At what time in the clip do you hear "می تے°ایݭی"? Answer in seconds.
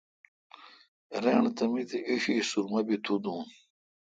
1.71-2.35